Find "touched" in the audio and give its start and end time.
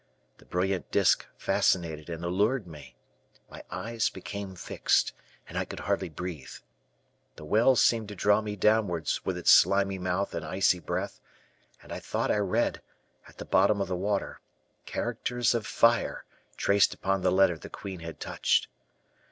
18.19-18.69